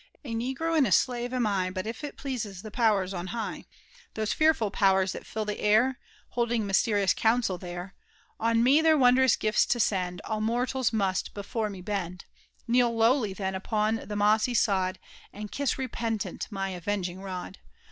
A 0.25 0.33
negro 0.33 0.75
and 0.75 0.87
a 0.87 0.91
slave 0.91 1.31
am 1.31 1.45
I;» 1.45 1.69
But 1.69 1.85
if 1.85 2.03
it 2.03 2.17
please 2.17 2.63
the 2.63 2.71
poiwers 2.71 3.13
on 3.15 3.27
hig^ 3.27 3.65
o 3.65 3.67
Those 4.15 4.33
fearfbl 4.33 4.73
powers 4.73 5.11
that 5.11 5.27
fill 5.27 5.45
the 5.45 5.59
air. 5.59 5.99
Holding 6.29 6.63
mysteriene 6.65 7.13
oiimsel 7.15 7.59
tliere> 7.59 7.91
On 8.39 8.63
me 8.63 8.81
their 8.81 8.97
wondroua 8.97 9.37
gifts 9.37 9.63
to 9.67 9.79
send, 9.79 10.19
[All 10.25 10.41
mortals 10.41 10.91
must 10.91 11.35
before 11.35 11.69
me 11.69 11.81
bend. 11.83 12.25
Kneel 12.67 12.91
lowljr 12.91 13.35
then 13.35 13.53
upon 13.53 13.97
the 14.07 14.15
mossy 14.15 14.55
sod. 14.55 14.97
And 15.31 15.51
kisa 15.51 15.75
repentant 15.77 16.47
my 16.49 16.69
avenging 16.69 17.23
r«d. 17.23 17.59